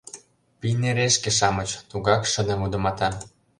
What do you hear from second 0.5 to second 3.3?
—Пийнерешке-шамыч...— тугак шыдын вудымата.